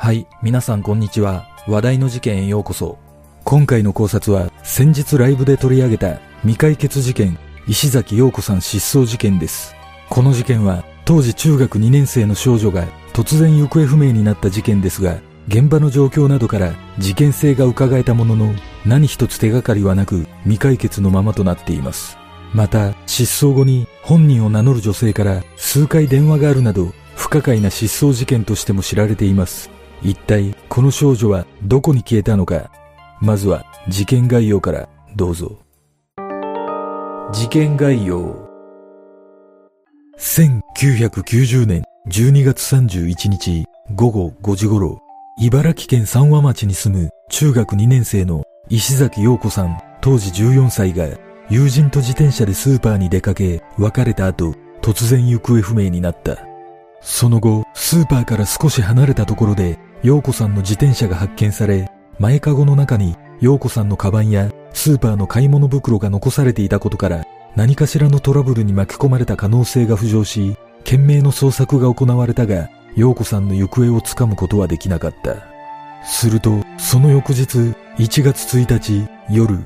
[0.00, 1.48] はい、皆さんこんにちは。
[1.66, 2.98] 話題の事件へようこそ。
[3.42, 9.74] 今回の考察は、先日ライブで取り上げた未解決事件、石崎陽子さん失踪事件です。
[10.08, 18.54] この事件は、当時中学2年生の少女が突然行方不明になった事件ですが、現場の状況などから事件性が伺えたものの、
[18.86, 22.16] 何一つ手がかりはなく未解決のままとなっています。
[22.54, 29.76] また、失踪後に本人を名乗る女性から数回電話があるなど、不可解な失踪事件としても知られています。
[30.02, 32.70] 一体、この少女はどこに消えたのか。
[33.20, 35.58] まずは、事件概要からどうぞ。
[37.32, 38.48] 事件概要。
[40.18, 43.64] 1990年12月31日
[43.94, 45.00] 午後5時頃、
[45.38, 51.06] 茨城県三和町に住む中学2年生の石崎陽子さん当時14歳が
[51.50, 56.38] 友人と自転車でスーパーに出かけ別れた後突然行方不明になった。
[57.00, 67.24] その後、スーパーから少し離れたところで陽子さんの自転車が発見され、前かごの中に陽子さんのカバンやスーパーの買い物袋が残されていたことから
[67.56, 75.36] 何かしらのトラブルに巻き込まれた可能性が浮上し、懸命の捜索が行われたが、陽子さんの行方をつかむことはできなかった。
[76.04, 79.58] すると、その翌日、1月1日夜、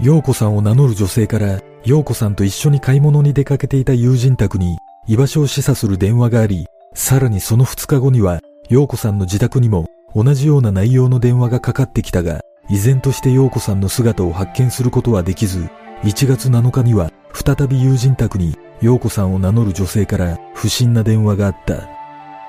[0.00, 8.40] 陽子さんを名乗る女性から、陽子さんと一緒に買い物に出かけていた友人宅に居場所を示唆する電話があり、さらにその2日後には、
[8.70, 15.68] 陽子さんの自宅にも同じような内容の電話がかかってきたが、依然として陽子さんの姿を発見することはできず、
[16.02, 21.88] 1月7日には再び友人宅に陽子さんを名乗る女性から不審な電話があった。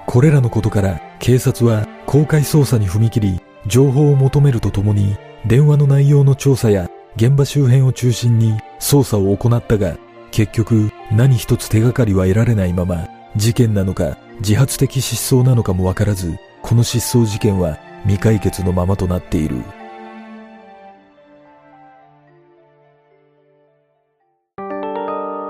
[0.05, 9.97] これらのことから警察は公開捜査に踏み切り、情報を求めるとともに電話の内容の調査や現場周辺を中心に捜査を行ったが、
[10.31, 19.63] 結局何一つ手がかりは得られないまま、事件なのか自発的失踪なのかもわからず、この失踪事件は未解決のままとなっている。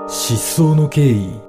[0.08, 1.40] 失踪の経緯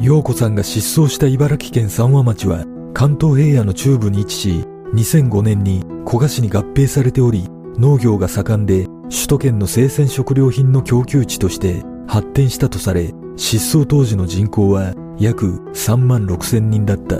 [0.00, 17.16] 陽子さんが失踪した茨城県三和町は関東平野の中部に位置し、2005年に古賀市に合併されており、農業が盛んで首都圏の生鮮食料品の供給地として発展したとされ、失踪当時の人口は約3万6千人だった。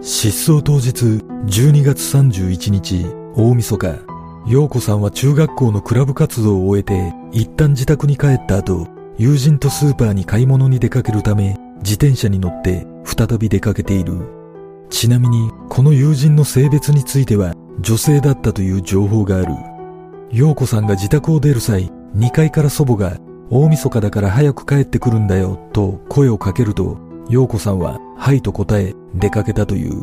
[0.00, 1.04] 失踪当日
[1.46, 3.98] 12月31日大晦日、
[4.46, 8.86] 陽子さんは中学校のクラブ活動を終えて一旦自宅に帰った後、
[9.18, 14.20] 友人とスーパーに買い物に出かけるため自転車に乗って再び出かけている。
[14.88, 19.54] ちなみにこの友人の性別については女性だったという情報がある。
[20.30, 23.18] 陽子さんが自宅を出る際、2階から祖母が
[23.50, 26.98] 大晦日だから早く帰ってくるんだよと声をかけると、
[27.28, 30.02] 陽子さんははいと答え出かけたという。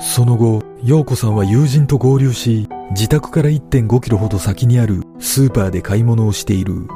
[0.00, 6.86] その後、陽子さんは友人と合流し、自宅から1.5キロほど先にあるスーパーで買い物をしている。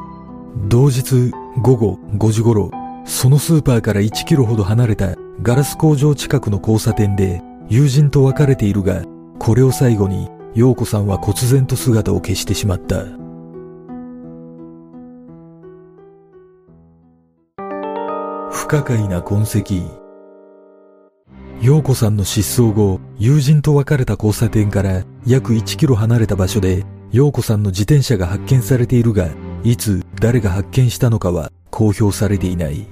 [0.68, 2.70] 同日午後5時頃、
[3.04, 9.02] そのスーパーから1キロほど離れたガラス工場近くの交差点で友人と別れているが、
[9.38, 13.21] これを最後に陽子さんは忽然と姿を消してしまった。
[18.52, 20.02] 不可解な痕跡。
[21.62, 29.30] 陽子さんの失踪後、友人と別れた交差点から約1キロ離れた場所で、陽子さんの自転車が発見されているが、
[29.64, 32.86] いつ誰が発見したのかは公表されていない。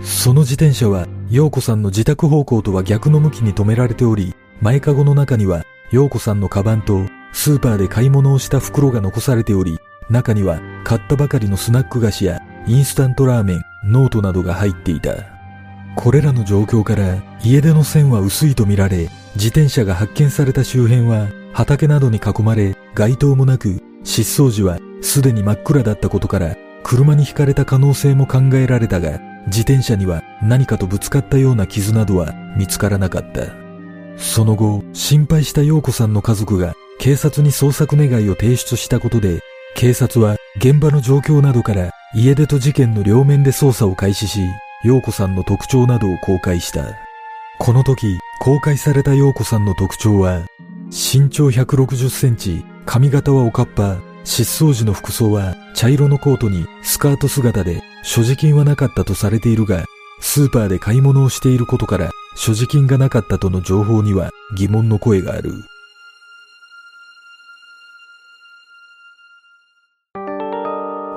[0.00, 7.02] その自転車は、容子さんの自宅方向とは逆の向きに止められており、前かごの中には、容子さんのカバンと、
[7.34, 9.78] スーパーで買い物をした袋が残されており、
[10.08, 15.14] 中には、買ったばかりのスナック菓子や、インスタントラーメン、ノートなどが入っていた。
[15.96, 33.46] これらの状況から、家出の線は薄いとみられ、自転車が発見された周辺は、畑などに囲まれ、街灯もなく、失踪時は、すでに真っ暗だったことから、車にひかれた可能性も考えられたが、自転車には何かとぶつかったような傷などは見つからなかった。
[34.16, 39.40] その後、心配した陽子さんの家族が警察に捜索願いを提出したことで、
[39.74, 44.40] 警察は現場の状況などから家出と事件の両面で捜査を開始し、
[44.84, 46.84] 陽子さんの特徴などを公開した。
[47.58, 50.42] この時、公開された陽子さんの特徴は、
[50.90, 59.84] 身長160センチ、髪型はおかっぱ、失踪時の服装は茶色のコートにスカート姿で所持金はなかったとされているが、
[60.20, 65.52] スーパーで買い物をしていることから所持金がなかったとの情報には疑問の声がある。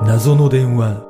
[0.06, 1.04] 謎の電話。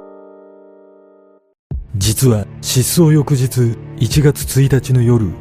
[1.97, 5.33] 実は失踪翌日1月1日の夜、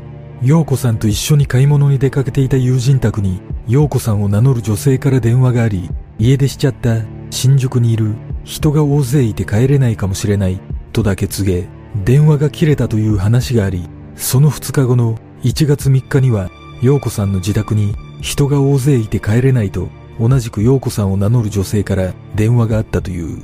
[0.43, 6.97] 陽子さんと一緒に買い物に出かけていた友人宅に陽子さんを名乗る女性から電話があり家出しちゃった。
[7.31, 8.17] 新宿にいる。
[8.43, 10.61] 人が大勢いて帰れないかもしれない。
[10.93, 11.69] とだけ告げ
[12.05, 16.51] 電話が切れたという話がありその2日後の1月3日には
[16.83, 19.89] 陽子さんの自宅に人が大勢いて帰れないと
[20.21, 23.43] 同じく陽子さんを名乗る女性から電話があったという。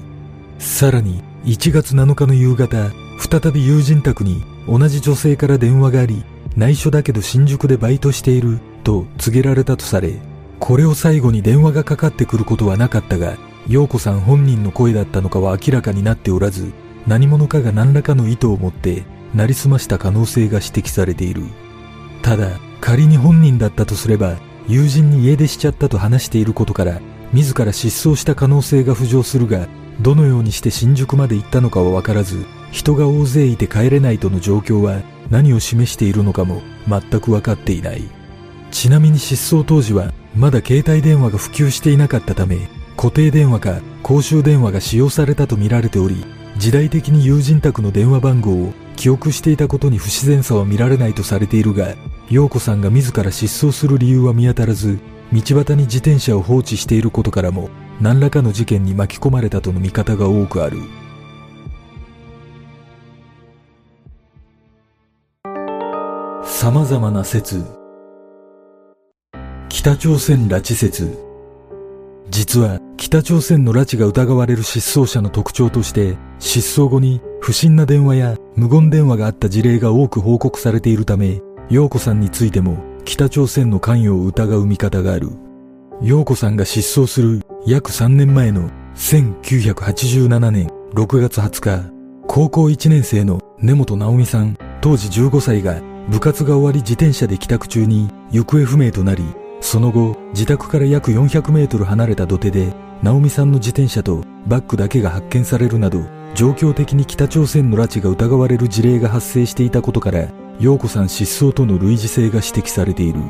[0.58, 6.22] さらに1月7日の夕方再び友人宅に同じ女性から電話があり
[6.56, 10.20] 内緒だけど新宿でバイトしていると告げられたとされ
[10.58, 13.36] これを最後に電話がかかってくることはなかったが
[13.68, 16.72] 陽子さん本人の声だったのかは明らかになっておらず
[17.06, 21.44] 何者かが何らかの意図を持ってなりすました可能性が指摘されている。
[22.22, 24.36] ただ仮に本人だったとすれば
[24.70, 27.00] 友人に家出しちゃったと話していることから
[27.32, 29.66] 自ら失踪した可能性が浮上するが
[30.00, 38.20] どのようにして新宿まで行ったのかは分からず人が大勢いて帰れないとの状況は何を示しているのかも全く分かっていない。
[38.70, 46.24] ちなみに失踪当時はまだ携帯電話が普及していなかったため固定電話か公衆電話が使用されたとみられており
[46.60, 51.94] 時代的に友人宅の電話番号を記憶していたことに不自然さは見られないとされているが
[52.28, 54.98] 陽子さんが自ら失踪する理由は見当たらず
[55.32, 60.76] 道端に自転車を放置していることからも何らかの事件に巻き込まれたとの見方が多くある。
[66.44, 67.64] 様々な説。
[69.70, 71.16] 北朝鮮拉致説。
[72.28, 82.76] 実は北朝鮮の拉致が疑われる失踪者の特徴として失踪後に不審な電話や無言電話があった事例が多く報告されているため陽子さんについても
[83.06, 85.30] 北朝鮮の関与を疑う見方がある。
[86.02, 91.92] 陽子さんが失踪する約3年前の1987年6月20日
[92.26, 99.24] 高校1年生の根本直美さん当時15歳が部活が終わり自転車で帰宅中に行方不明となり
[99.60, 106.02] その後自宅から約400メートル離れた土手で直美さんの自転車とバッグだけが発見されるなど
[106.34, 113.20] 状況的に北朝鮮の拉致が疑われる事例が発生していたことから陽子さん失踪との類似性が指摘されている。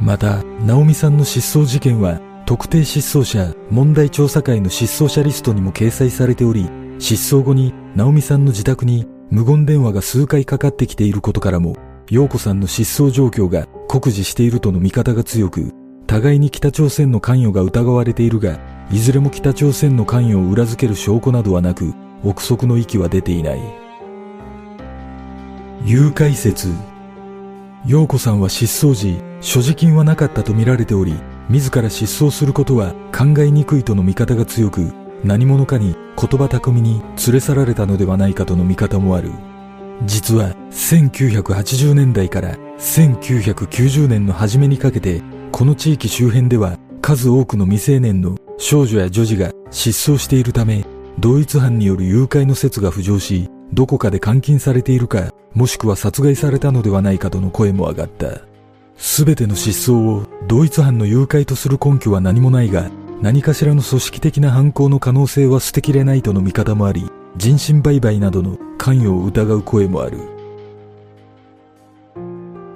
[0.00, 6.68] また直美さんの失踪事件は特定失踪者問題調査会の失踪者リストにも掲載されており
[6.98, 11.76] 失踪後に直美さんの自宅に無言電話が数回かかってきていることからも
[12.10, 15.74] 陽子さんの失踪状況が酷似しているとの見方が強く
[16.08, 18.58] 互いに北朝鮮の関与が疑われているが
[18.90, 21.92] いずれも北朝鮮の関与を裏付ける証拠などはなく
[22.24, 23.60] 憶測の域は出ていない。
[25.84, 26.72] 誘拐説。
[27.86, 31.14] 陽子さんは失踪時所持金はなかったとみられており
[31.50, 34.94] 自ら失踪することは考えにくいとの見方が強く
[35.24, 39.30] 何者かに言葉巧みに連れ去られたのではないかとの見方もある。
[40.06, 45.22] 実は1980年代から1990年の初めにかけて
[45.52, 50.84] この地域周辺では数多くの未成年の少女や女児が失踪しているため
[51.18, 58.40] 同一犯による誘拐の説が浮上しどこかで監禁されているかもしくは殺害されたのではないかとの声も上がった。
[58.96, 62.90] 全ての失踪を同一犯の誘拐とする根拠は何もないが
[63.22, 70.18] 何かしらの組織的な犯行の可能性は捨てきれないとの見方もあり人身売買などの関与を疑う声もある。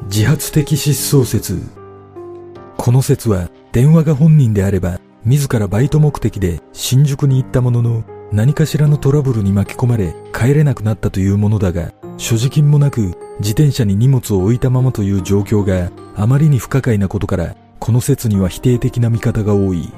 [0.05, 1.82] 自発的失踪説。
[2.77, 19.93] この説は電話が本人であれば自らバイト目的で新宿に行ったものの何かしらのトラブルに巻き込まれ帰れなくなったというものだが所持金もなく自転車に荷物を置いたままという状況があまりに不可解なことからこの説には否定的な見方が多い。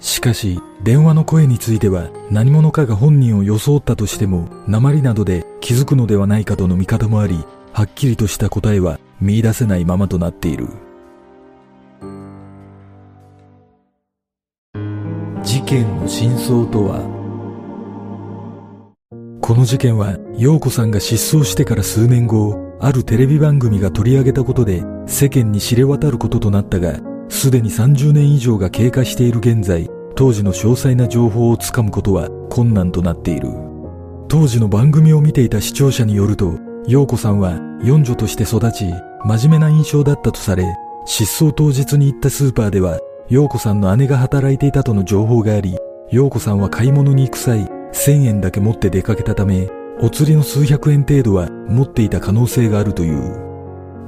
[0.00, 10.68] しかし電話の声については何者かが本人を装ったとしても鉛などで気づくのではないかとの見方もありはっきりとした答えは見出せないままとなっている。
[15.48, 17.00] 事件の真相とは？
[19.40, 27.00] この事件は陽子さんが失踪してから数年後あるテレビ番組が取り上げたことで世間に知れ渡ることとなったが
[27.30, 33.48] すでに30年以上が経過している現在当時の詳細な情報をつかむことは困難となっている。
[34.28, 38.84] 当時の番組を見ていた視聴者によると陽子さんは四女として育ち
[39.24, 40.66] 真面目な印象だったとされ
[41.06, 45.76] 失踪当日に行ったスーパーでは陽子さんの姉が働いていたとの情報があり
[46.10, 49.68] 陽子さんは買い物に行く際1000円だけ持って出かけたため
[50.00, 53.36] お釣りの数百円程度は持っていた可能性があるという。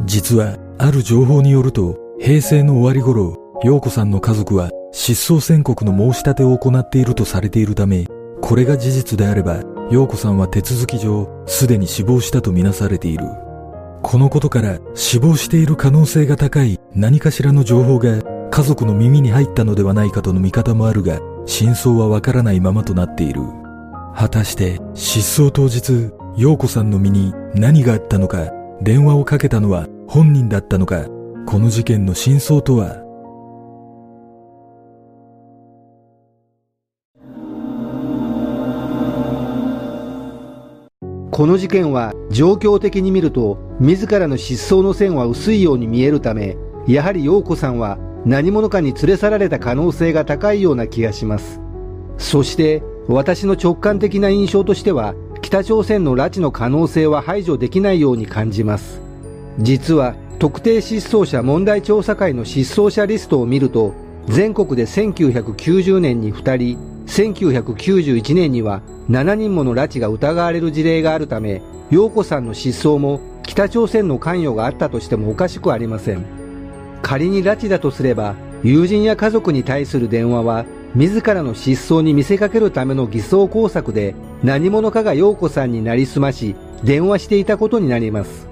[0.07, 8.07] 実はある情報によると平成の終わり頃陽子さんの家族は失踪宣告の申し立てを行っているとされているため
[8.41, 13.27] これが事実であれば陽子さんは手続き上すでに死亡したとみなされている。
[14.03, 23.43] このことから死亡している可能性が高い何かしらの情報が家族の耳に入ったのではないかとの見方もあるが、真相はわからないままとなっている。
[24.15, 28.51] 果たして失踪当日、陽子さんの身に何があったのか、
[28.83, 31.07] 電話をかけたのは本人だったのか、
[31.47, 33.05] この事件の真相とは？
[41.31, 51.61] この事件は状況的に見ると自らの失踪の線は薄いように見えるためやはり陽子さんは何者かに連れ去られた可能性が高いような気がします。
[52.19, 59.01] そして私の直感的な印象としては北朝鮮の拉致の可能性は排除できないように感じます。
[59.59, 63.95] 実は特定失踪者問題調査会の失踪者リストを見ると
[64.27, 76.40] 全国で1990年に2人1991年には7人もの拉致が疑われる事例があるため陽子さんの失踪も北朝鮮の関与があったとしてもおかしくありません。
[77.03, 80.65] 仮に拉致だとすれば友人や家族に対する電話は
[80.95, 88.49] 自らの失踪に見せかけるための偽装工作で何者かが陽子さんになりすまし電話していたことになります。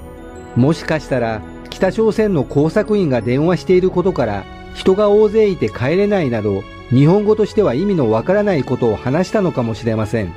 [0.55, 10.33] もしかしたら北朝鮮の工作員が電話していることから人が大勢いて帰れないなど日本語としては意味のわからないことを話したのかもしれません。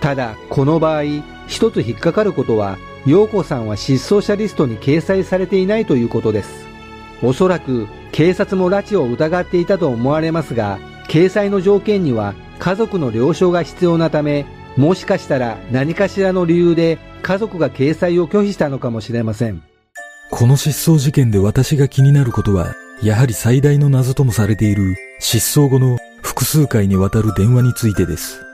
[0.00, 1.02] ただこの場合
[1.46, 6.63] 一つ引っかかることは陽子さんは失踪者リストに掲載されていないということです。
[7.24, 10.78] おそらく警察も拉致を疑っていたと思われますが
[11.08, 19.62] 掲載の条件には家族の了承が必要なためもしかしたら何かしらの理由で家族が掲載を拒否したのかもしれません
[20.30, 28.44] この失踪事件で私が気になることはやはり最大の謎ともされている失踪後の複数回にわたる電話についてです。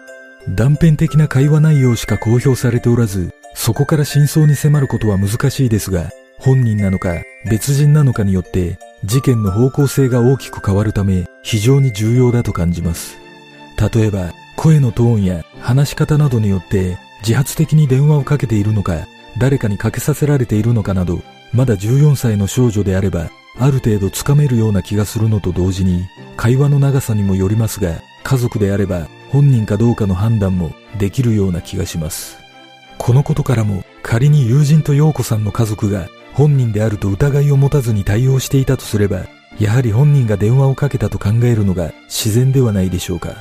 [0.48, 13.18] 断片的な会話内容しか公表されておらず、そこから真相に迫ることは難しいですが、本人なのか別人なのかによって事件の方向性が大きく変わるため非常に重要だと感じます。
[13.94, 19.06] 例えば、声のトーンや話し方などによって自発的に電話をかけているのか、
[19.38, 21.20] 誰かにかけさせられているのかなど、
[21.52, 26.06] まだ14歳の少女であればある程度つかめるような気がするのと同時に、
[26.36, 32.38] 会話の長さにもよりますが、家族であれば本人かどうかの判断もできるような気がします。
[32.98, 39.26] このことからも、仮に友人と陽子さんの家族が本人であると疑いを持たずに対応していたとすれば、
[39.58, 43.34] やはり本人が電話をかけたと考えるのが自然ではないでしょうか。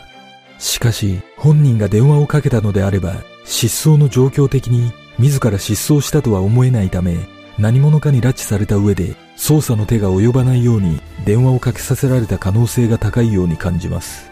[0.58, 3.16] しかし、本人が電話をかけたのであれば、
[3.46, 7.18] 失踪の状況的に自ら失踪したとは思えないため、
[7.58, 14.30] 何者かに拉致された上で捜査の手が及ばないように電話をかけさせられた可能性が高いように感じます。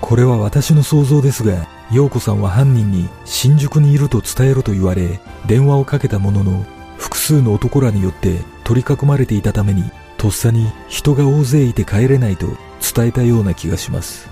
[0.00, 6.64] これは私の想像ですが、陽子さんは犯人に新宿にいると伝えろと言われ、電話をかけたものの、
[7.28, 9.84] 数の男らによって取り囲まれていたために、
[10.16, 12.46] とっさに人が大勢いて帰れないと
[12.94, 14.28] 伝えたような気がします。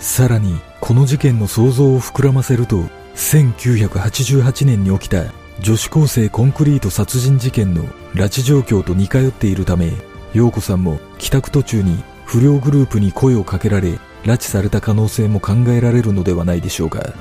[0.00, 2.82] さらに、この事件の想像を膨らませると、
[3.14, 5.24] 1988年に起きた
[5.60, 9.92] 女子高生コンクリート殺人事件の拉致状況と似通っているため、
[10.34, 17.14] 陽子さんも帰宅途中に不良グループに声をかけられ、拉致された可能性も考えられるのではないでしょうか。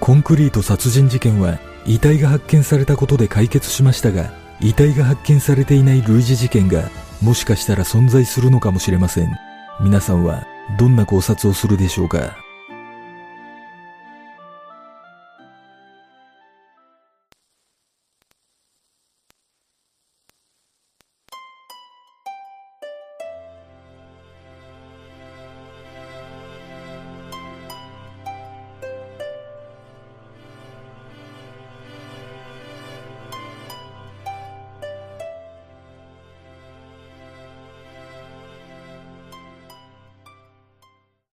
[0.00, 6.90] コンクリート殺人事件は遺体が発見されたことで解決しましたが、遺体が発見されていない類似事件が
[7.20, 9.38] もしかしたら存在するのかもしれません。
[9.78, 10.46] 皆さんは
[10.78, 12.43] どんな考察をするでしょうか？